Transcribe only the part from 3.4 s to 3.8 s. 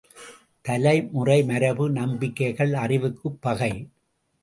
பகை.